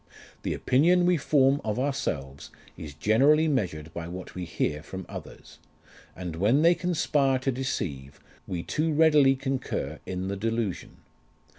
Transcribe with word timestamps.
The 0.41 0.55
opinion 0.55 1.05
we 1.05 1.17
form 1.17 1.61
of 1.63 1.77
ourselves 1.77 2.49
is 2.75 2.95
generally 2.95 3.47
measured 3.47 3.93
by 3.93 4.07
what 4.07 4.33
we 4.33 4.45
hear 4.45 4.81
from 4.81 5.05
others; 5.07 5.59
and 6.15 6.37
when 6.37 6.63
they 6.63 6.73
conspire 6.73 7.37
to 7.37 7.51
deceive, 7.51 8.19
we 8.47 8.63
too 8.63 8.91
readily 8.91 9.35
concur 9.35 9.99
in 10.07 10.27
the 10.27 10.37
delusion. 10.37 10.97